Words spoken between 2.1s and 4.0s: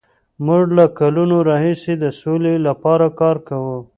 سولې لپاره کار کوو.